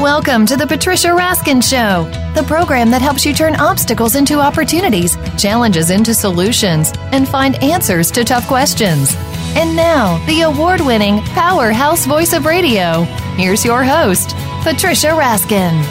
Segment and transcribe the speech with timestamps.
[0.00, 2.04] Welcome to the Patricia Raskin Show,
[2.34, 8.10] the program that helps you turn obstacles into opportunities, challenges into solutions, and find answers
[8.12, 9.14] to tough questions.
[9.54, 13.02] And now, the award winning powerhouse voice of radio.
[13.36, 14.30] Here's your host,
[14.62, 15.82] Patricia Raskin.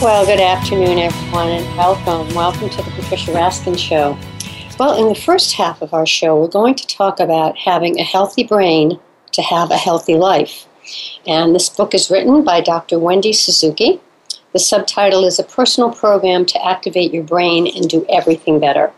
[0.00, 2.34] Well, good afternoon, everyone, and welcome.
[2.34, 4.18] Welcome to the Patricia Raskin Show.
[4.78, 8.02] Well, in the first half of our show, we're going to talk about having a
[8.02, 8.98] healthy brain
[9.32, 10.66] to have a healthy life.
[11.26, 12.98] And this book is written by Dr.
[12.98, 14.00] Wendy Suzuki.
[14.52, 18.92] The subtitle is A Personal Program to Activate Your Brain and Do Everything Better.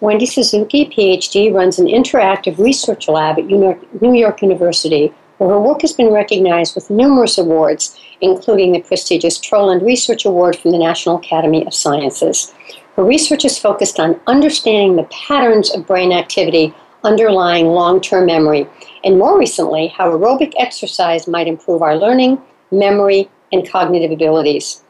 [0.00, 5.80] Wendy Suzuki, PhD, runs an interactive research lab at New York University, where her work
[5.80, 11.16] has been recognized with numerous awards, including the prestigious Troland Research Award from the National
[11.16, 12.52] Academy of Sciences.
[12.96, 18.66] Her research is focused on understanding the patterns of brain activity underlying long term memory
[19.04, 24.82] and more recently, how aerobic exercise might improve our learning, memory, and cognitive abilities.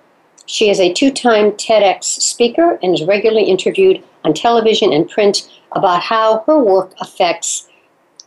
[0.47, 5.51] She is a two time TEDx speaker and is regularly interviewed on television and print
[5.73, 7.69] about how her work affects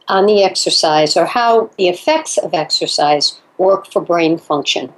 [0.07, 4.91] on the exercise or how the effects of exercise work for brain function.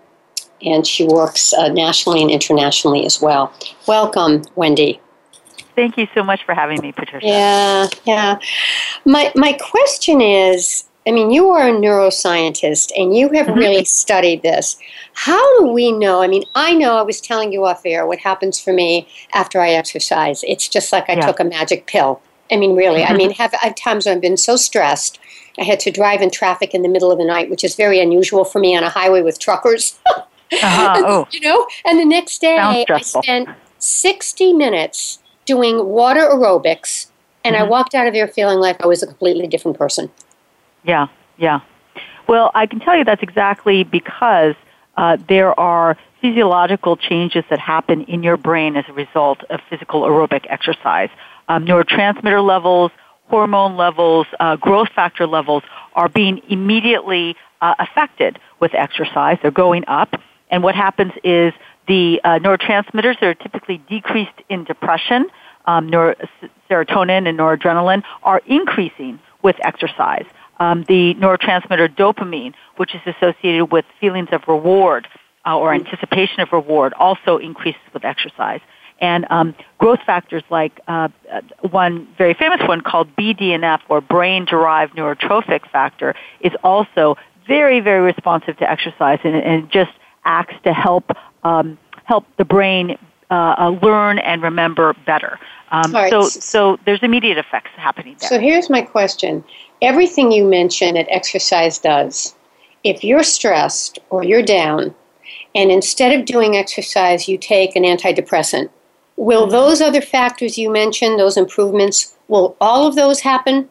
[0.61, 3.53] And she works uh, nationally and internationally as well.
[3.87, 4.99] Welcome, Wendy.
[5.79, 7.25] Thank you so much for having me, Patricia.
[7.25, 8.39] Yeah, yeah.
[9.05, 13.59] My my question is, I mean, you are a neuroscientist and you have mm-hmm.
[13.59, 14.75] really studied this.
[15.13, 16.21] How do we know?
[16.21, 19.61] I mean, I know I was telling you off air what happens for me after
[19.61, 20.43] I exercise.
[20.45, 21.25] It's just like I yeah.
[21.25, 22.21] took a magic pill.
[22.51, 23.05] I mean, really.
[23.05, 25.17] I mean, have I've times when I've been so stressed.
[25.57, 28.01] I had to drive in traffic in the middle of the night, which is very
[28.01, 29.97] unusual for me on a highway with truckers.
[30.11, 30.93] uh-huh.
[30.97, 31.27] and, oh.
[31.31, 33.47] You know, and the next day I spent
[33.77, 37.07] 60 minutes doing water aerobics,
[37.43, 37.65] and mm-hmm.
[37.65, 40.11] I walked out of there feeling like I was a completely different person.
[40.83, 41.61] Yeah, yeah.
[42.27, 44.53] Well, I can tell you that's exactly because
[44.95, 50.03] uh, there are physiological changes that happen in your brain as a result of physical
[50.03, 51.09] aerobic exercise.
[51.47, 52.91] Um, neurotransmitter levels,
[53.29, 55.63] hormone levels, uh, growth factor levels
[55.95, 59.39] are being immediately uh, affected with exercise.
[59.41, 60.21] They're going up.
[60.51, 61.53] And what happens is
[61.89, 65.25] the uh, neurotransmitters that are typically decreased in depression,
[65.65, 70.25] um, serotonin and noradrenaline, are increasing with exercise.
[70.59, 75.07] Um, the neurotransmitter dopamine, which is associated with feelings of reward
[75.45, 78.61] uh, or anticipation of reward, also increases with exercise.
[79.01, 84.45] And um, growth factors like uh, uh one very famous one called BDNF or brain
[84.45, 87.15] derived neurotrophic factor is also
[87.47, 89.91] very, very responsive to exercise and, and just
[90.25, 91.11] acts to help
[91.43, 92.97] um, help the brain
[93.31, 95.39] uh, uh, learn and remember better.
[95.71, 96.09] Um, right.
[96.09, 98.29] So, so there's immediate effects happening there.
[98.29, 99.43] So here's my question:
[99.81, 102.35] Everything you mention that exercise does,
[102.83, 104.95] if you're stressed or you're down,
[105.53, 108.69] and instead of doing exercise, you take an antidepressant,
[109.15, 109.51] will mm-hmm.
[109.51, 113.69] those other factors you mentioned, those improvements, will all of those happen?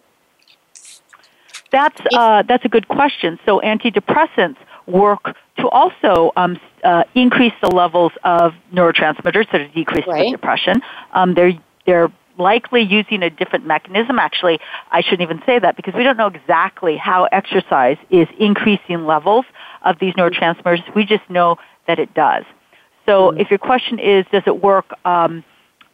[1.71, 3.39] That's uh, that's a good question.
[3.45, 4.57] So antidepressants
[4.89, 10.25] work to also um, uh, increase the levels of neurotransmitters that are decreased right.
[10.25, 10.81] with depression.
[11.13, 11.53] Um, they're
[11.87, 14.19] they're likely using a different mechanism.
[14.19, 14.61] Actually,
[14.91, 19.45] I shouldn't even say that because we don't know exactly how exercise is increasing levels
[19.83, 20.95] of these neurotransmitters.
[20.95, 21.57] We just know
[21.87, 22.45] that it does.
[23.07, 23.41] So, mm-hmm.
[23.41, 25.45] if your question is, does it work um,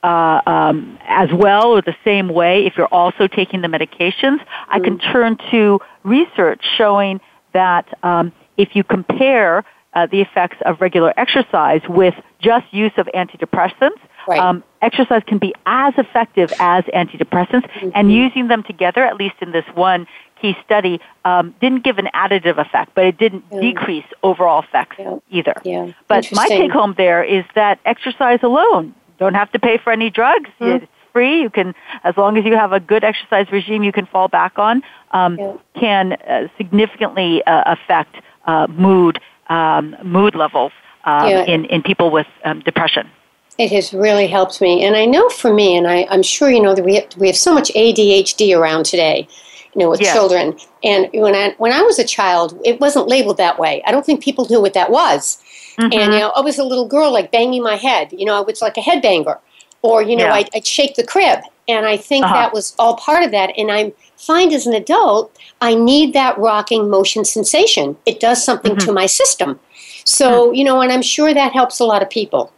[0.02, 4.38] uh, um, as well or the same way if you're also taking the medications?
[4.38, 4.70] Mm-hmm.
[4.70, 5.12] I can mm-hmm.
[5.12, 7.20] turn to research showing
[7.52, 9.64] that um, if you compare
[9.94, 14.40] uh, the effects of regular exercise with just use of antidepressants, right.
[14.40, 17.90] um, exercise can be as effective as antidepressants, mm-hmm.
[17.94, 20.06] and using them together, at least in this one
[20.40, 23.60] key study, um, didn't give an additive effect, but it didn't mm.
[23.60, 25.16] decrease overall effects yeah.
[25.30, 25.54] either.
[25.64, 25.92] Yeah.
[26.08, 30.10] But my take home there is that exercise alone, don't have to pay for any
[30.10, 30.50] drugs.
[30.60, 30.82] Mm.
[30.82, 31.40] It's free.
[31.40, 34.58] You can, as long as you have a good exercise regime, you can fall back
[34.58, 34.82] on.
[35.12, 35.56] Um, yeah.
[35.78, 40.72] Can uh, significantly uh, affect uh, mood um, mood levels
[41.04, 41.44] um, yeah.
[41.44, 43.08] in in people with um, depression.
[43.56, 44.84] It has really helped me.
[44.84, 47.28] And I know for me, and I, I'm sure you know that we have, we
[47.28, 49.28] have so much ADHD around today,
[49.74, 50.12] you know, with Yes.
[50.12, 50.58] children.
[50.82, 53.80] And when I, when I was a child, it wasn't labeled that way.
[53.86, 55.38] I don't think people knew what that was.
[55.78, 58.12] And, you know, I was a little girl, like banging my head.
[58.12, 59.38] You know, I was like a headbanger.
[59.82, 60.34] Or, you know, Yeah.
[60.34, 61.38] I'd, I'd shake the crib.
[61.68, 62.34] And I think Uh-huh.
[62.34, 63.50] that was all part of that.
[63.56, 67.96] And I find as an adult, I need that rocking motion sensation.
[68.06, 69.60] It does something to my system.
[70.04, 72.52] So, you know, and I'm sure that helps a lot of people.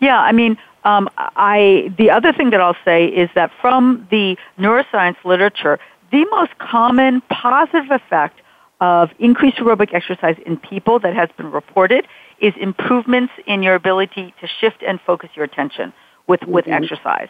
[0.00, 4.36] Yeah, I mean, um, I the other thing that I'll say is that from the
[4.58, 5.78] neuroscience literature,
[6.12, 8.40] the most common positive effect
[8.80, 12.06] of increased aerobic exercise in people that has been reported
[12.40, 15.92] is improvements in your ability to shift and focus your attention
[16.26, 17.28] with with exercise.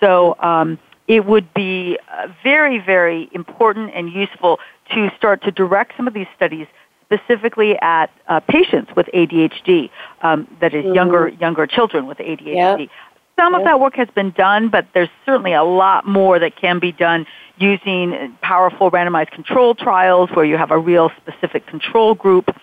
[0.00, 0.78] So um,
[1.10, 4.60] it would be uh, very very important and useful
[4.94, 6.66] to start to direct some of these studies
[7.12, 9.90] specifically at uh, patients with ADHD,
[10.22, 12.78] um, that is younger younger children with ADHD.
[12.78, 12.88] Yep.
[13.36, 16.78] Some of that work has been done, but there's certainly a lot more that can
[16.78, 17.26] be done
[17.56, 22.54] using powerful randomized control trials where you have a real specific control group.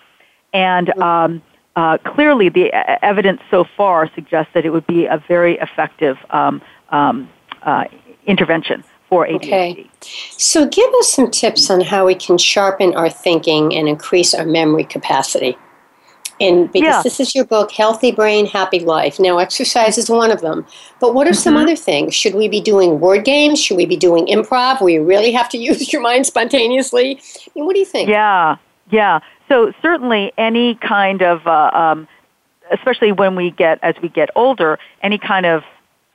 [0.53, 1.41] And um,
[1.75, 2.71] uh, clearly, the
[3.03, 7.27] evidence so far suggests that it would be a very effective um, um,
[7.63, 7.85] uh,
[8.27, 9.35] intervention for ADHD.
[9.37, 9.89] Okay.
[10.37, 14.45] So, give us some tips on how we can sharpen our thinking and increase our
[14.45, 15.57] memory capacity.
[16.39, 17.01] And because Yeah.
[17.01, 19.19] this is your book, Healthy Brain, Happy Life.
[19.19, 20.67] Now, exercise is one of them.
[20.99, 21.63] But what are some Mm-hmm.
[21.63, 22.13] other things?
[22.13, 23.59] Should we be doing word games?
[23.59, 27.19] Should we be doing improv where you really have to use your mind spontaneously?
[27.19, 28.07] I mean, what do you think?
[28.09, 28.57] Yeah,
[28.91, 29.19] yeah.
[29.49, 32.07] So certainly any kind of, uh, um,
[32.71, 35.63] especially when we get as we get older, any kind of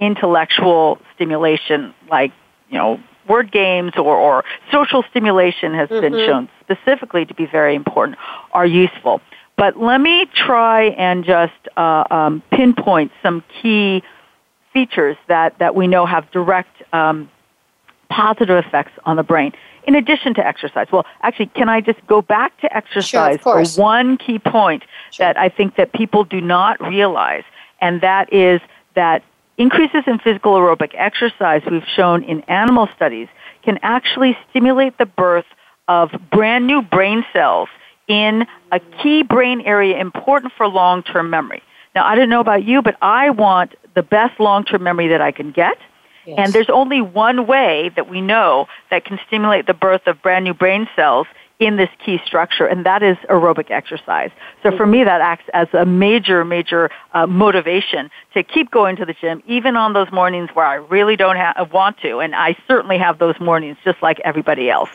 [0.03, 2.33] intellectual stimulation, like
[2.69, 7.77] you know word games or, or social stimulation, has been shown specifically to be very
[7.77, 8.19] important,
[8.53, 9.21] are useful.
[9.57, 14.03] But let me try and just uh, um, pinpoint some key
[14.73, 17.31] features that, that we know have direct um,
[18.09, 19.53] positive effects on the brain
[19.85, 20.87] in addition to exercise.
[20.93, 25.27] Well, actually, can I just go back to exercise for one key point Sure.
[25.27, 27.45] that I think that people do not realize,
[27.81, 28.61] and that is
[28.95, 29.23] that
[29.59, 33.29] increases in physical aerobic exercise we've shown in animal studies
[33.65, 35.45] can actually stimulate the birth
[35.89, 37.69] of brand new brain cells
[38.09, 41.63] in a key brain area important for long-term memory.
[41.95, 45.33] Now, I don't know about you, but I want the best long-term memory that I
[45.33, 45.77] can get.
[46.27, 46.37] Yes.
[46.39, 50.45] And there's only one way that we know that can stimulate the birth of brand
[50.45, 51.27] new brain cells
[51.67, 54.31] in this key structure, and that is aerobic exercise.
[54.63, 59.05] So for me, that acts as a major, major uh, motivation to keep going to
[59.05, 62.57] the gym, even on those mornings where I really don't ha- want to, and I
[62.69, 64.91] certainly have those mornings just like everybody else.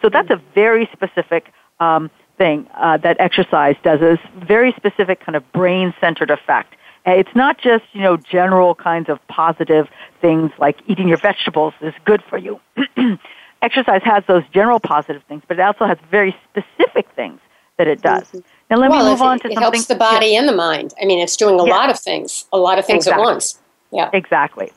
[0.00, 4.00] So that's a very specific um, thing uh, that exercise does.
[4.00, 6.74] Is very specific kind of brain-centered effect.
[7.04, 9.88] It's not just you know general kinds of positive
[10.20, 12.60] things like eating your vegetables is good for you.
[13.62, 17.40] Exercise has those general positive things, but it also has very specific things
[17.78, 18.24] that it does.
[18.24, 18.38] Mm-hmm.
[18.70, 19.62] Now let well, me move it, on to it something.
[19.62, 20.92] helps the body and the mind.
[21.00, 21.72] I mean, it's doing a Yeah.
[21.72, 23.22] lot of things, a lot of things Exactly.
[23.22, 23.58] at once.
[23.90, 24.10] Yeah.
[24.12, 24.72] Exactly.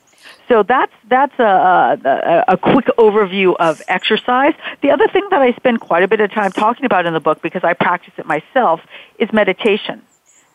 [0.48, 4.54] So that's that's a, a, a quick overview of exercise.
[4.80, 7.20] The other thing that I spend quite a bit of time talking about in the
[7.20, 8.80] book because I practice it myself
[9.18, 10.02] is meditation.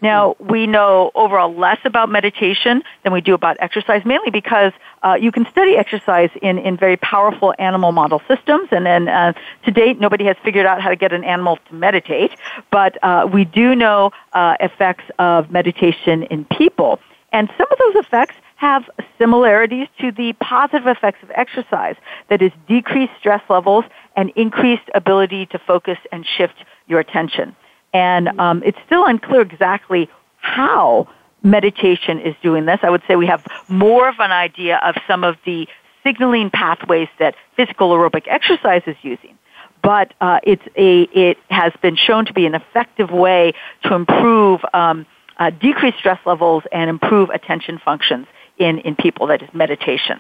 [0.02, 5.18] Now we know overall less about meditation than we do about exercise, mainly because uh,
[5.20, 9.34] you can study exercise in, in very powerful animal model systems, and then uh,
[9.66, 12.32] to date nobody has figured out how to get an animal to meditate.
[12.72, 17.00] But uh, we do know uh, effects of meditation in people,
[17.32, 21.96] and some of those effects have similarities to the positive effects of exercise.
[22.30, 26.54] That is, decreased stress levels and increased ability to focus and shift
[26.88, 27.56] your attention.
[27.94, 31.08] And um, it's still unclear exactly how
[31.44, 32.80] meditation is doing this.
[32.84, 35.68] I would say we have more of an idea of some of the
[36.04, 39.38] signaling pathways that physical aerobic exercise is using.
[39.82, 44.62] But uh, it's a, it has been shown to be an effective way to improve,
[44.74, 45.06] um,
[45.38, 50.20] uh, decrease stress levels and improve attention functions in, in people, that is meditation.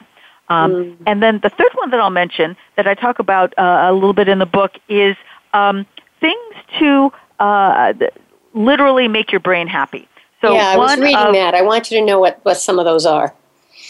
[0.49, 3.93] Um, And then the third one that I'll mention that I talk about uh, a
[3.93, 5.15] little bit in the book is
[5.53, 5.85] um,
[6.19, 7.11] things to
[7.41, 7.93] uh,
[8.53, 10.07] literally make your brain happy.
[10.41, 11.53] So yeah, I was reading of- that.
[11.53, 13.33] I want you to know what, what some of those are.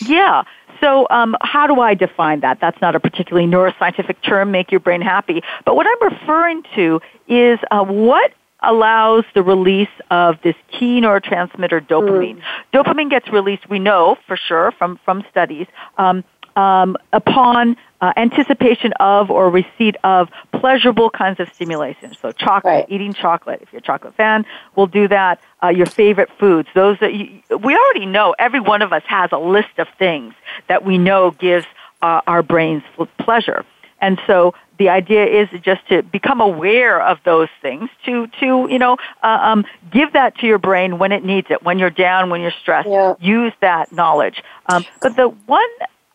[0.06, 0.44] yeah.
[0.80, 2.60] So, um, how do I define that?
[2.60, 5.44] That's not a particularly neuroscientific term, make your brain happy.
[5.64, 8.32] But what I'm referring to is uh, what
[8.64, 12.42] allows the release of this key neurotransmitter dopamine.
[12.74, 15.68] Dopamine gets released, we know for sure from, from studies,
[16.00, 16.24] um,
[16.56, 22.14] um, upon uh, anticipation of or receipt of pleasurable kinds of stimulation.
[22.20, 22.86] So chocolate, Right.
[22.90, 23.60] eating chocolate.
[23.62, 25.40] If you're a chocolate fan, we'll do that.
[25.64, 28.34] Uh, your favorite foods, those that you, we already know.
[28.40, 30.34] Every one of us has a list of things
[30.68, 31.68] that we know gives
[32.02, 32.82] uh, our brains
[33.20, 33.64] pleasure.
[34.00, 38.80] And so the idea is just to become aware of those things, to to you
[38.80, 42.32] know uh, um, give that to your brain when it needs it, when you're down,
[42.32, 42.90] when you're stressed.
[42.90, 43.14] Yeah.
[43.20, 44.44] Use that knowledge.
[44.66, 45.70] Um, but the one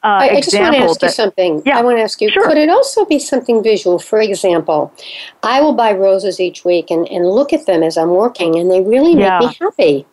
[0.07, 1.63] uh, I, I just want to ask you something.
[1.67, 2.47] Yeah, I want to ask you, sure.
[2.47, 3.99] could it also be something visual?
[3.99, 4.93] For example,
[5.43, 8.71] I will buy roses each week and, and look at them as I'm working, and
[8.71, 9.41] they really make Yeah.
[9.41, 10.07] me happy.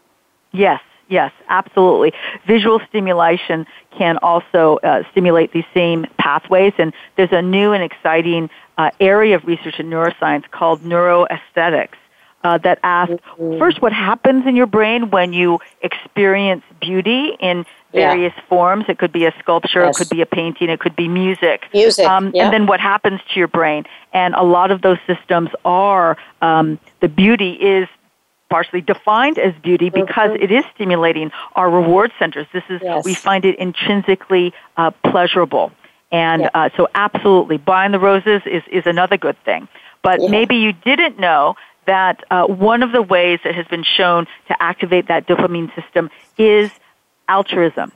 [0.51, 2.11] Yes, yes, absolutely.
[2.47, 8.49] Visual stimulation can also uh, stimulate these same pathways, and there's a new and exciting
[8.79, 11.97] uh, area of research in neuroscience called neuroaesthetics.
[12.43, 13.23] Uh, that asks
[13.57, 18.09] first what happens in your brain when you experience beauty in Yeah.
[18.09, 18.85] various forms.
[18.87, 19.95] It could be a sculpture, Yes.
[19.95, 21.67] it could be a painting, it could be music.
[21.73, 22.43] Music, Um, yeah.
[22.45, 23.85] And then what happens to your brain.
[24.13, 27.87] And a lot of those systems are, um, the beauty is
[28.49, 30.43] partially defined as beauty because Mhm.
[30.43, 32.47] it is stimulating our reward centers.
[32.51, 33.05] This is, Yes.
[33.05, 35.71] we find it intrinsically uh, pleasurable.
[36.11, 36.49] And Yeah.
[36.53, 39.67] uh, so absolutely, buying the roses is, is another good thing.
[40.03, 40.29] But Yeah.
[40.29, 44.63] maybe you didn't know that uh, one of the ways that has been shown to
[44.63, 46.71] activate that dopamine system is
[47.27, 47.91] altruism.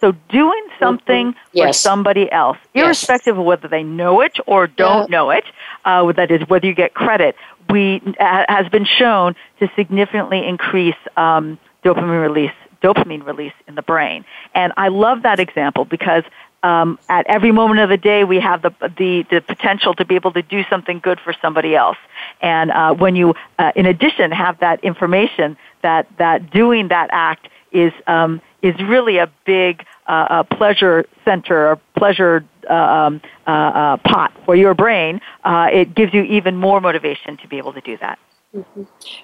[0.00, 1.80] So doing something for Yes.
[1.80, 2.84] somebody else, Yes.
[2.84, 5.44] irrespective of whether they know it or don't know it,
[5.84, 7.34] uh, that is whether you get credit,
[7.68, 13.82] we uh, has been shown to significantly increase um, dopamine release, dopamine release in the
[13.82, 14.24] brain.
[14.54, 16.22] And I love that example because
[16.62, 20.14] um, at every moment of the day we have the, the the potential to be
[20.14, 21.98] able to do something good for somebody else.
[22.40, 27.48] And uh, when you, uh, in addition, have that information that that doing that act
[27.70, 33.96] is um, is really a big uh, pleasure center, a pleasure uh, um, uh, uh,
[33.98, 35.20] pot for your brain.
[35.44, 38.18] Uh, it gives you even more motivation to be able to do that.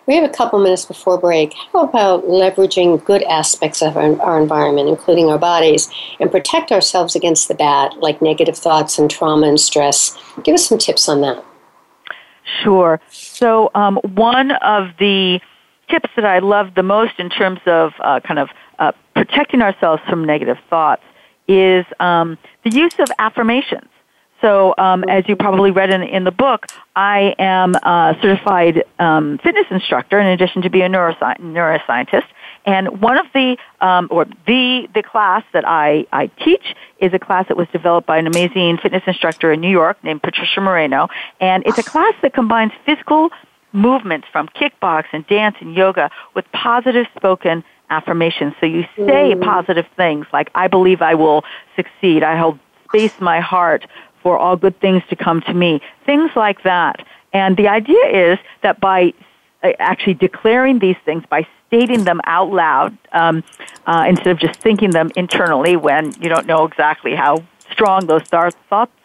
[0.06, 1.54] We have a couple minutes before break.
[1.72, 7.16] How about leveraging good aspects of our, our environment, including our bodies, and protect ourselves
[7.16, 10.16] against the bad, like negative thoughts and trauma and stress?
[10.42, 11.42] Give us some tips on that.
[12.62, 13.00] Sure.
[13.10, 15.40] So um, one of the
[15.90, 20.02] tips that I love the most in terms of uh, kind of uh, protecting ourselves
[20.08, 21.02] from negative thoughts
[21.48, 23.88] is um, the use of affirmations.
[24.40, 29.38] So, um, as you probably read in, in the book, I am a certified um,
[29.38, 32.26] fitness instructor in addition to being a neurosci- neuroscientist.
[32.66, 37.18] And one of the, um, or the, the class that I, I teach is a
[37.18, 41.08] class that was developed by an amazing fitness instructor in New York named Patricia Moreno.
[41.40, 43.30] And it's a class that combines physical
[43.72, 48.54] movements from kickbox and dance and yoga with positive spoken affirmations.
[48.60, 51.44] So you say positive things like, I believe I will
[51.76, 52.22] succeed.
[52.22, 53.86] I hold space in my heart
[54.22, 55.80] for all good things to come to me.
[56.06, 57.06] Things like that.
[57.32, 59.12] And the idea is that by
[59.62, 63.42] uh, actually declaring these things, by stating them out loud, um,
[63.86, 68.22] uh, instead of just thinking them internally when you don't know exactly how strong those
[68.22, 68.54] thoughts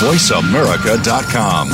[0.00, 1.68] VoiceAmerica.com.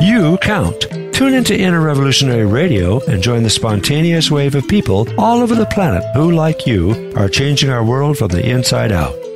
[0.00, 1.14] You count.
[1.14, 5.66] Tune into Inner Revolutionary Radio and join the spontaneous wave of people all over the
[5.66, 9.14] planet who, like you, are changing our world from the inside out.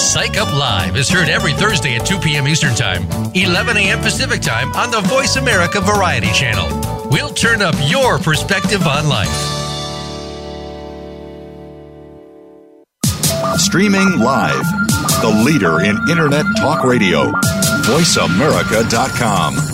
[0.00, 2.48] Psych Up Live is heard every Thursday at 2 p.m.
[2.48, 3.04] Eastern Time,
[3.34, 4.00] 11 a.m.
[4.00, 7.08] Pacific Time on the Voice America Variety Channel.
[7.10, 9.28] We'll turn up your perspective on life.
[13.58, 14.64] Streaming live,
[15.20, 17.30] the leader in Internet Talk Radio,
[17.84, 19.69] voiceamerica.com.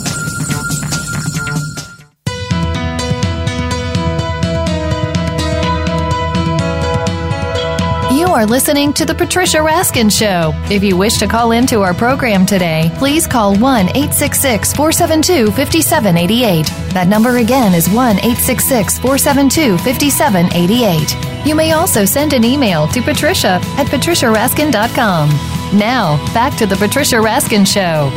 [8.37, 10.51] are listening to The Patricia Raskin Show.
[10.71, 16.67] If you wish to call into our program today, please call 1 866 472 5788.
[16.93, 21.47] That number again is 1 866 472 5788.
[21.47, 25.29] You may also send an email to patricia at patriciaraskin.com.
[25.75, 28.11] Now, back to The Patricia Raskin Show.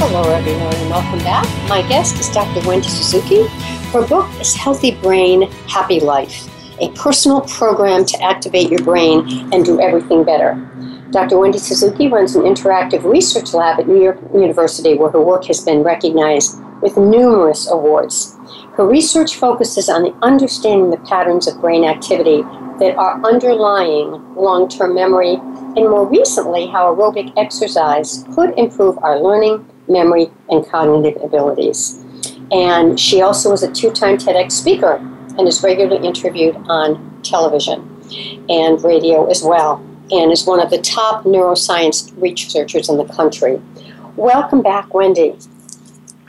[0.00, 1.46] Hello, everyone, and welcome back.
[1.68, 2.66] My guest is Dr.
[2.66, 3.46] Wendy Suzuki.
[3.92, 6.48] Her book is Healthy Brain, Happy Life
[6.80, 10.54] a personal program to activate your brain and do everything better.
[11.10, 11.38] Dr.
[11.38, 15.64] Wendy Suzuki runs an interactive research lab at New York University where her work has
[15.64, 18.36] been recognized with numerous awards.
[18.76, 22.42] Her research focuses on understanding the patterns of brain activity
[22.78, 29.18] that are underlying long term memory, and more recently, how aerobic exercise could improve our
[29.18, 32.04] learning, memory, and cognitive abilities.
[32.52, 35.00] And she also is a two time TEDx speaker
[35.38, 37.80] and is regularly interviewed on television
[38.48, 43.60] and radio as well, and is one of the top neuroscience researchers in the country.
[44.16, 45.36] Welcome back, Wendy.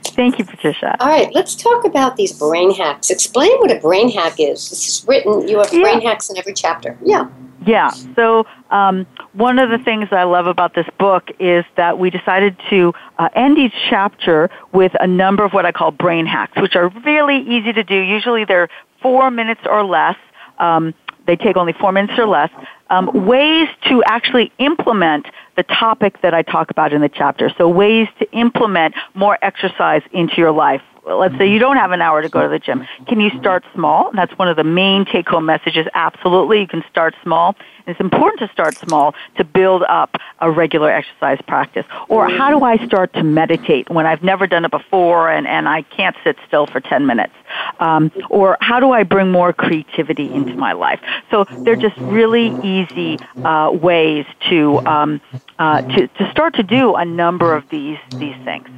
[0.02, 0.96] Thank you, Patricia.
[1.00, 3.10] All right, let's talk about these brain hacks.
[3.10, 4.70] Explain what a brain hack is.
[4.70, 5.82] This is written, you have yeah.
[5.82, 6.98] brain hacks in every chapter.
[7.02, 7.28] Yeah.
[7.66, 7.90] Yeah.
[8.16, 12.56] So um, one of the things I love about this book is that we decided
[12.70, 16.74] to uh, end each chapter with a number of what I call brain hacks, which
[16.74, 17.96] are really easy to do.
[17.96, 18.68] Usually they're
[19.02, 20.16] four minutes or less.
[20.58, 20.94] Um,
[21.26, 22.50] they take only four minutes or less.
[22.88, 27.52] Um, ways to actually implement the topic that I talk about in the chapter.
[27.56, 30.82] So ways to implement more exercise into your life
[31.18, 32.86] let's say you don't have an hour to go to the gym.
[33.06, 34.10] Can you start small?
[34.14, 35.86] That's one of the main take home messages.
[35.94, 37.56] Absolutely, you can start small.
[37.86, 41.86] And it's important to start small to build up a regular exercise practice.
[42.08, 45.68] Or how do I start to meditate when I've never done it before and, and
[45.68, 47.32] I can't sit still for 10 minutes?
[47.78, 51.00] Um, or how do I bring more creativity into my life?
[51.30, 55.20] So they're just really easy uh, ways to, um,
[55.58, 58.68] uh, to, to start to do a number of these, these things.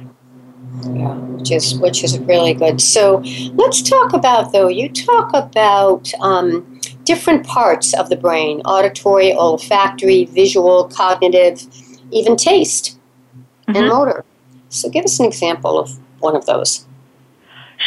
[0.81, 2.81] Yeah, which is which is really good.
[2.81, 3.17] So
[3.53, 4.67] let's talk about though.
[4.67, 11.63] You talk about um, different parts of the brain: auditory, olfactory, visual, cognitive,
[12.11, 12.97] even taste
[13.67, 13.75] mm-hmm.
[13.75, 14.25] and motor.
[14.69, 16.85] So give us an example of one of those.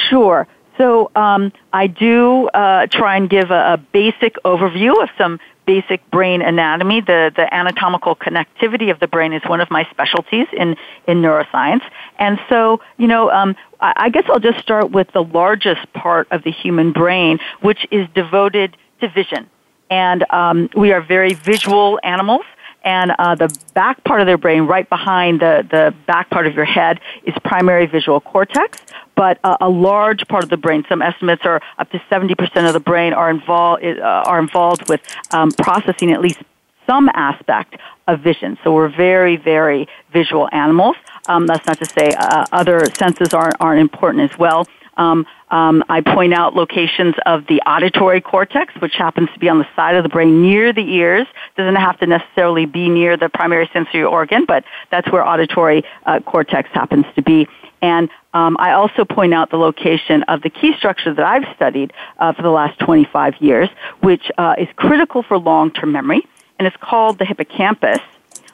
[0.08, 0.46] Sure.
[0.78, 6.08] So um, I do uh, try and give a, a, basic overview of some basic
[6.10, 7.00] brain anatomy.
[7.00, 10.76] The, the anatomical connectivity of the brain is one of my specialties in,
[11.06, 11.82] in neuroscience.
[12.18, 16.28] And so, you know, um, I, I guess I'll just start with the largest part
[16.30, 19.50] of the human brain, which is devoted to vision.
[19.90, 22.44] And um, we are very visual animals
[22.86, 26.54] and uh, the back part of their brain, right behind the, the back part of
[26.54, 28.78] your head, is primary visual cortex.
[29.16, 32.72] But uh, a large part of the brain, some estimates are up to 70% of
[32.72, 35.00] the brain, are involved, uh, are involved with
[35.32, 36.38] um, processing at least
[36.86, 38.56] some aspect of vision.
[38.62, 40.94] So we're very, very visual animals.
[41.28, 44.68] Um, that's not to say uh, other senses aren't, aren't important as well.
[44.96, 49.58] Um, um, I point out locations of the auditory cortex, which happens to be on
[49.58, 51.26] the side of the brain near the ears.
[51.56, 56.20] Doesn't have to necessarily be near the primary sensory organ, but that's where auditory uh,
[56.20, 57.46] cortex happens to be.
[57.82, 61.92] And um, I also point out the location of the key structure that I've studied
[62.18, 63.68] uh, for the last 25 years,
[64.00, 66.26] which uh, is critical for long-term memory,
[66.58, 67.98] and it's called the hippocampus.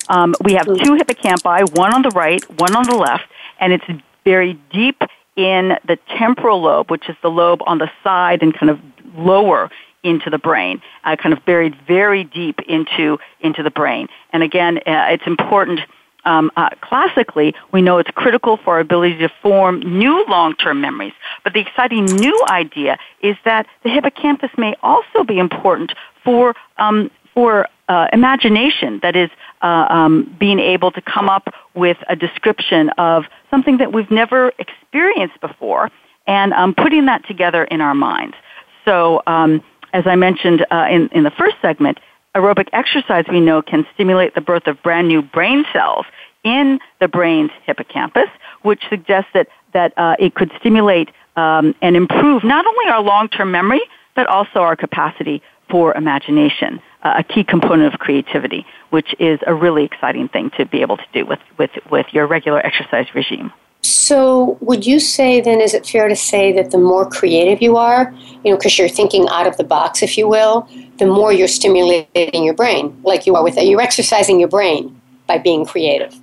[0.09, 3.25] Um, we have two hippocampi, one on the right, one on the left,
[3.61, 3.85] and it's
[4.25, 5.03] very deep
[5.37, 8.79] in the temporal lobe, which is the lobe on the side and kind of
[9.15, 9.71] lower
[10.03, 14.09] into the brain, uh, kind of buried very deep into into the brain.
[14.33, 15.81] And again, uh, it's important.
[16.25, 21.15] Um, uh, classically, we know it's critical for our ability to form new long-term memories.
[21.43, 25.93] But the exciting new idea is that the hippocampus may also be important
[26.23, 29.01] for um, for uh, imagination.
[29.03, 33.93] That is, uh, um, being able to come up with a description of something that
[33.93, 35.91] we've never experienced before,
[36.27, 38.37] and um, putting that together in our minds.
[38.85, 41.99] So, um, as I mentioned uh, in, in the first segment,
[42.35, 46.07] aerobic exercise we know can stimulate the birth of brand new brain cells
[46.45, 48.29] in the brain's hippocampus,
[48.63, 53.51] which suggests that, that uh, it could stimulate um, and improve not only our long-term
[53.51, 53.83] memory,
[54.15, 59.85] but also our capacity for imagination, a key component of creativity, which is a really
[59.85, 63.53] exciting thing to be able to do with, with, with your regular exercise regime.
[63.83, 67.77] So, would you say then, is it fair to say that the more creative you
[67.77, 71.33] are, you know, because you're thinking out of the box, if you will, the more
[71.33, 73.67] you're stimulating your brain, like you are with it.
[73.67, 76.15] You're exercising your brain by being creative.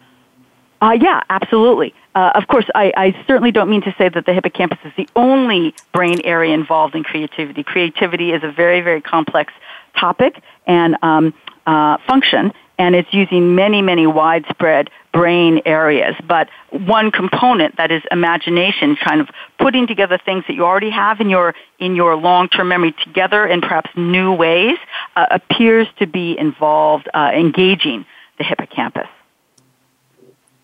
[0.81, 1.93] Uh, yeah, absolutely.
[2.15, 5.07] Uh, of course, I, I certainly don't mean to say that the hippocampus is the
[5.15, 7.63] only brain area involved in creativity.
[7.63, 9.51] Creativity is a very, very complex
[9.93, 11.33] topic and um,
[11.65, 16.15] uh, function, and it's using many, many widespread brain areas.
[16.27, 21.19] But one component that is imagination, kind of putting together things that you already have
[21.19, 24.77] in your in your long-term memory together in perhaps new ways,
[25.15, 28.05] uh, appears to be involved, uh, engaging
[28.37, 29.07] the hippocampus.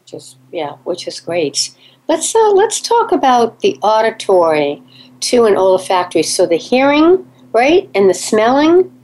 [0.06, 1.72] Just yeah, which is great.
[2.08, 4.82] Let's uh, let's talk about the auditory
[5.22, 6.24] to and olfactory.
[6.24, 8.95] So the hearing, right, and the smelling,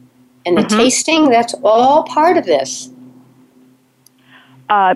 [0.45, 0.77] and the mm-hmm.
[0.77, 1.29] tasting.
[1.29, 2.89] That's all part of this.
[4.69, 4.95] Uh,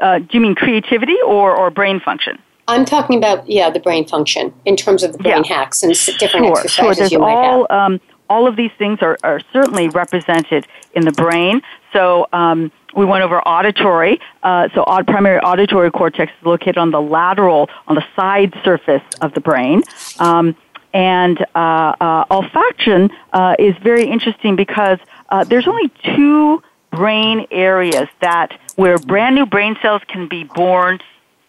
[0.00, 2.38] uh, do you mean creativity or, or brain function?
[2.68, 5.56] I'm talking about yeah the brain function in terms of the brain yeah.
[5.56, 6.94] hacks and different sure, exercises sure.
[6.94, 7.70] There's you might all, have.
[7.70, 11.60] Um, all of these things are, are certainly represented in the brain.
[11.92, 14.20] So um, we went over auditory.
[14.42, 19.02] Uh, so aud- primary auditory cortex is located on the lateral, on the side surface
[19.20, 19.82] of the brain.
[20.18, 20.56] Um,
[20.92, 28.08] and uh, uh, olfaction uh, is very interesting because uh, there's only two brain areas
[28.20, 31.00] that where brand new brain cells can be born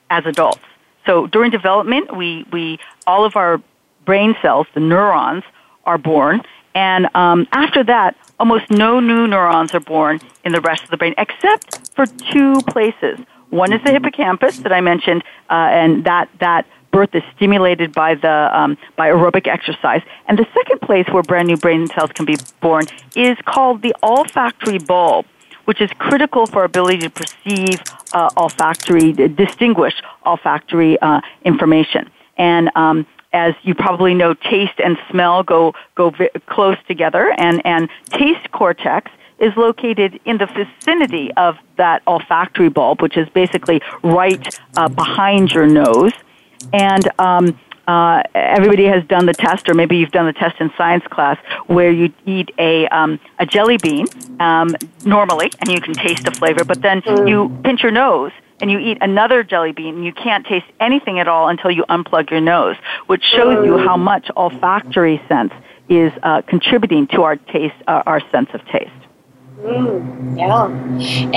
[0.10, 0.62] as adults.
[1.06, 3.62] So during development, we, we all of our
[4.06, 5.44] brain cells, the neurons,
[5.86, 6.42] are born,
[6.76, 10.98] and um, after that, almost no new neurons are born in the rest of the
[10.98, 13.20] brain, except for two places.
[13.50, 18.16] One is the hippocampus that I mentioned, uh, and that that birth is stimulated by
[18.16, 20.02] the um, by aerobic exercise.
[20.28, 23.94] And the second place where brand new brain cells can be born is called the
[24.02, 25.26] olfactory bulb,
[25.66, 27.82] which is critical for ability to perceive
[28.14, 32.10] uh, olfactory, distinguish olfactory uh, information.
[32.38, 37.56] And um, as you probably know, taste and smell go go v- close together, and
[37.66, 43.82] and taste cortex is located in the vicinity of that olfactory bulb, which is basically
[44.04, 46.14] right uh, behind your nose.
[46.71, 50.71] And um, uh, everybody has done the test, or maybe you've done the test in
[50.78, 54.06] science class, where you eat a um, a jelly bean
[54.39, 56.63] um, normally, and you can taste the flavor.
[56.63, 57.28] But then mm.
[57.28, 61.19] you pinch your nose, and you eat another jelly bean, and you can't taste anything
[61.19, 65.54] at all until you unplug your nose, which shows you how much olfactory sense
[65.89, 68.91] is uh, contributing to our taste, uh, our sense of taste.
[69.60, 70.67] Mm, yeah,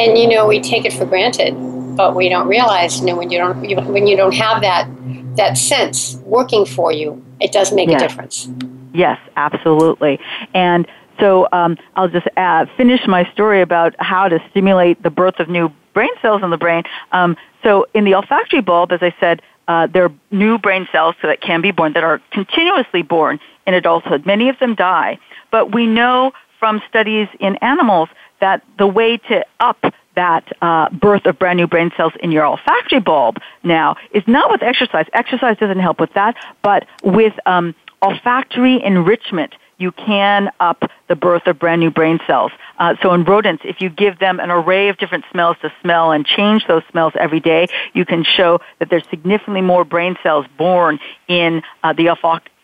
[0.00, 1.54] and you know we take it for granted,
[1.96, 3.00] but we don't realize.
[3.00, 4.88] You know when you don't when you don't have that
[5.36, 8.02] that sense working for you, it does make yes.
[8.02, 8.48] a difference.
[8.92, 10.18] Yes, absolutely.
[10.54, 10.86] And
[11.20, 15.48] so um, I'll just add, finish my story about how to stimulate the birth of
[15.48, 16.84] new brain cells in the brain.
[17.12, 21.16] Um, so in the olfactory bulb, as I said, uh, there are new brain cells
[21.22, 24.24] that can be born that are continuously born in adulthood.
[24.24, 25.18] Many of them die,
[25.50, 28.08] but we know from studies in animals
[28.40, 32.44] that the way to up that uh, birth of brand new brain cells in your
[32.44, 35.06] olfactory bulb now is not with exercise.
[35.12, 41.46] Exercise doesn't help with that, but with um, olfactory enrichment you can up the birth
[41.46, 42.50] of brand new brain cells.
[42.78, 46.12] Uh, so in rodents, if you give them an array of different smells to smell
[46.12, 50.46] and change those smells every day, you can show that there's significantly more brain cells
[50.56, 50.98] born
[51.28, 52.08] in uh, the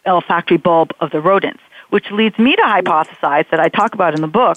[0.06, 1.60] olfactory bulb of the rodents
[1.92, 4.56] which leads me to hypothesize that I talk about in the book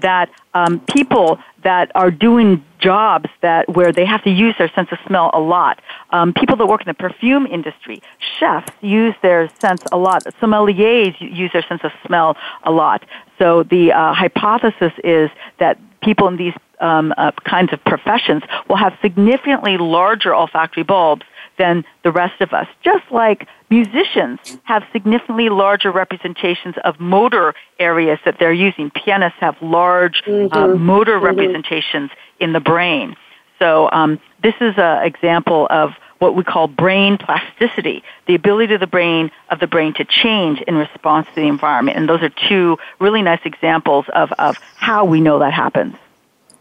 [0.00, 4.88] that um, people that are doing jobs that where they have to use their sense
[4.90, 8.02] of smell a lot, um, people that work in the perfume industry,
[8.40, 13.04] chefs use their sense a lot, sommeliers use their sense of smell a lot.
[13.38, 18.76] So the uh, hypothesis is that people in these um, uh, kinds of professions will
[18.76, 21.22] have significantly larger olfactory bulbs
[21.58, 22.66] than the rest of us.
[22.82, 28.90] Just like musicians have significantly larger representations of motor areas that they're using.
[28.90, 30.56] Pianists have large uh, mm-hmm.
[30.56, 31.26] uh, motor mm-hmm.
[31.26, 32.10] representations
[32.40, 33.16] in the brain.
[33.58, 38.80] So um, this is an example of what we call brain plasticity, the ability of
[38.80, 41.96] the brain of the brain to change in response to the environment.
[41.96, 45.96] And those are two really nice examples of, of how we know that happens.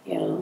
[0.06, 0.38] Yeah.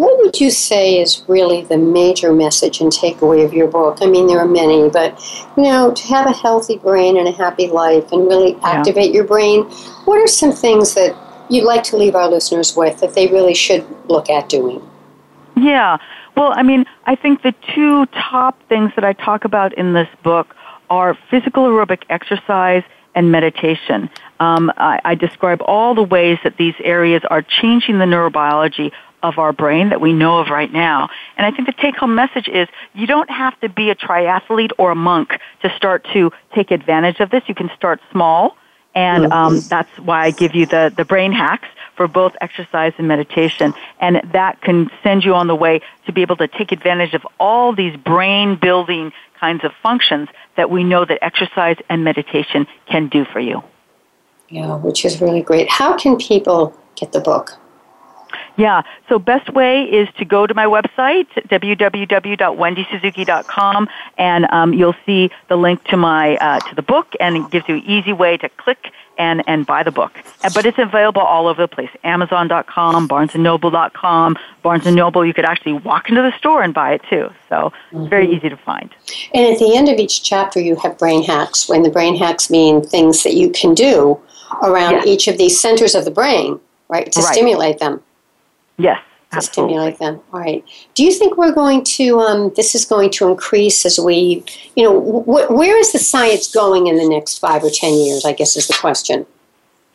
[0.00, 3.98] What would you say is really the major message and takeaway of your book?
[4.00, 5.20] I mean, there are many, but
[5.58, 9.16] you know, to have a healthy brain and a happy life and really activate yeah.
[9.16, 9.64] your brain,
[10.06, 11.14] what are some things that
[11.50, 14.80] you'd like to leave our listeners with that they really should look at doing?
[15.54, 15.98] Yeah.
[16.34, 20.08] Well, I mean, I think the two top things that I talk about in this
[20.22, 20.56] book
[20.88, 22.84] are physical aerobic exercise
[23.14, 24.08] and meditation.
[24.38, 29.38] Um, I, I describe all the ways that these areas are changing the neurobiology of
[29.38, 31.08] our brain that we know of right now.
[31.36, 34.72] And I think the take home message is you don't have to be a triathlete
[34.78, 37.42] or a monk to start to take advantage of this.
[37.46, 38.56] You can start small.
[38.94, 39.68] And um, mm-hmm.
[39.68, 43.72] that's why I give you the, the brain hacks for both exercise and meditation.
[44.00, 47.24] And that can send you on the way to be able to take advantage of
[47.38, 53.08] all these brain building kinds of functions that we know that exercise and meditation can
[53.08, 53.62] do for you.
[54.48, 55.70] Yeah, which is really great.
[55.70, 57.56] How can people get the book?
[58.60, 65.30] Yeah, so best way is to go to my website, www.wendysuzuki.com, and um, you'll see
[65.48, 68.36] the link to my uh, to the book, and it gives you an easy way
[68.36, 70.12] to click and, and buy the book.
[70.54, 71.88] But it's available all over the place.
[72.04, 74.36] Amazon.com, BarnesandNoble.com.
[74.62, 77.30] Barnes & Noble, you could actually walk into the store and buy it too.
[77.48, 78.00] So mm-hmm.
[78.00, 78.36] it's very mm-hmm.
[78.36, 78.90] easy to find.
[79.32, 81.66] And at the end of each chapter, you have brain hacks.
[81.66, 84.20] When the brain hacks mean things that you can do
[84.62, 85.06] around yes.
[85.06, 87.32] each of these centers of the brain, right, to right.
[87.32, 88.02] stimulate them.
[88.80, 89.00] Yes.
[89.32, 90.20] To stimulate them.
[90.32, 90.64] All right.
[90.94, 94.42] Do you think we're going to, um, this is going to increase as we,
[94.74, 98.24] you know, wh- where is the science going in the next five or ten years,
[98.24, 99.26] I guess is the question.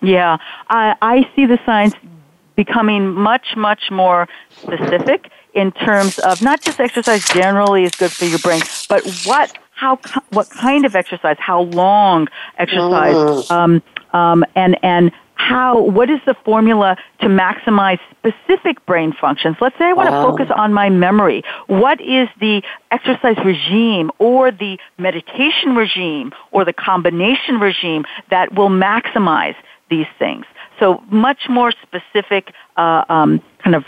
[0.02, 0.38] Yeah.
[0.69, 1.95] I, I see the science
[2.56, 4.30] becoming much, much more
[4.62, 9.58] specific in terms of not just exercise generally is good for your brain, but what,
[9.71, 9.98] how,
[10.30, 13.52] what kind of exercise, how long exercise, mm.
[13.52, 19.58] um, um, and, and how what is the formula to maximize specific brain functions?
[19.62, 20.26] Let's say i want wow.
[20.26, 21.43] to focus on my memory.
[21.67, 28.69] What is the exercise regime or the meditation regime or the combination regime that will
[28.69, 29.56] maximize
[29.89, 30.45] these things?
[30.80, 33.86] So much more specific uh, um, kind of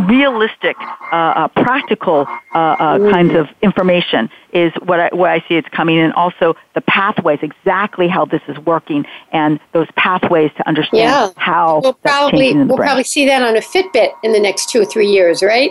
[0.00, 5.54] realistic, uh, uh, practical uh, uh kinds of information is what I, what I see
[5.54, 10.68] it's coming, and also the pathways, exactly how this is working, and those pathways to
[10.68, 11.30] understand yeah.
[11.36, 12.76] how we'll probably we'll brain.
[12.76, 15.70] probably see that on a Fitbit in the next two or three years, right?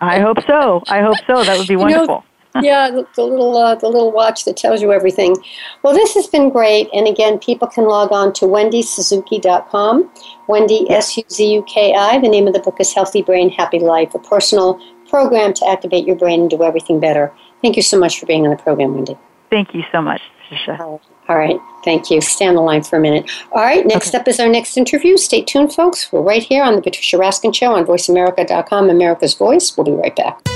[0.00, 0.82] I hope so.
[0.88, 1.44] I hope so.
[1.44, 2.06] That would be wonderful.
[2.06, 5.36] You know, yeah, the, the little uh, the little watch that tells you everything.
[5.82, 10.10] Well, this has been great, and again, people can log on to wendysuzuki.com.
[10.48, 12.18] Wendy S U Z U K I.
[12.18, 16.06] The name of the book is Healthy Brain, Happy Life: A Personal Program to Activate
[16.06, 17.32] Your Brain and Do Everything Better.
[17.62, 19.16] Thank you so much for being on the program, Wendy.
[19.50, 21.00] Thank you so much, Trisha.
[21.28, 22.20] All right, thank you.
[22.20, 23.30] Stay on the line for a minute.
[23.52, 24.18] All right, next okay.
[24.18, 25.16] up is our next interview.
[25.16, 26.12] Stay tuned, folks.
[26.12, 29.76] We're right here on the Patricia Raskin Show on VoiceAmerica.com, America's Voice.
[29.76, 30.55] We'll be right back.